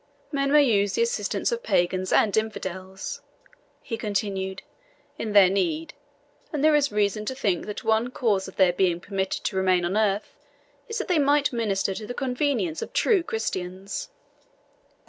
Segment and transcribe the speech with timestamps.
[0.31, 3.21] Men may use the assistance of pagans and infidels,"
[3.83, 4.63] he continued,
[5.19, 5.93] "in their need,
[6.51, 9.85] and there is reason to think that one cause of their being permitted to remain
[9.85, 10.33] on earth
[10.89, 14.09] is that they might minister to the convenience of true Christians.